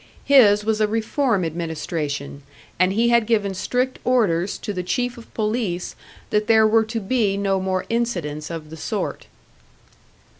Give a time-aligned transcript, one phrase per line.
[0.25, 2.41] His was a reform administration,
[2.79, 5.95] and he had given strict orders to the Chief of Police
[6.31, 9.27] that there were to be no more incidents of the sort.